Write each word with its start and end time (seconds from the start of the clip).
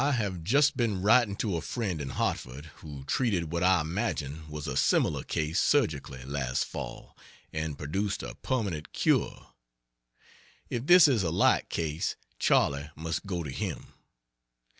I 0.03 0.13
have 0.13 0.43
just 0.43 0.75
been 0.75 1.03
writing 1.03 1.35
to 1.35 1.57
a 1.57 1.61
friend 1.61 2.01
in 2.01 2.09
Hartford' 2.09 2.71
who 2.77 3.03
treated 3.03 3.51
what 3.51 3.61
I 3.61 3.81
imagine 3.81 4.49
was 4.49 4.65
a 4.65 4.75
similar 4.75 5.21
case 5.23 5.59
surgically 5.59 6.23
last 6.23 6.65
fall, 6.65 7.15
and 7.53 7.77
produced 7.77 8.23
a 8.23 8.33
permanent 8.33 8.93
cure. 8.93 9.53
If 10.71 10.87
this 10.87 11.07
is 11.07 11.21
a 11.21 11.29
like 11.29 11.69
case, 11.69 12.15
Charley 12.39 12.89
must 12.95 13.27
go 13.27 13.43
to 13.43 13.51
him. 13.51 13.93